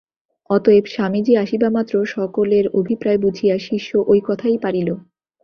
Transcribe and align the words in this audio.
অতএব 0.49 0.85
স্বামীজী 0.85 1.33
আসিবামাত্র 1.35 1.93
সকলের 2.05 2.65
অভিপ্রায় 2.73 3.19
বুঝিয়া 3.19 3.55
শিষ্য 3.59 3.91
ঐ 4.07 4.13
কথাই 4.23 4.57
পাড়িল। 4.57 4.89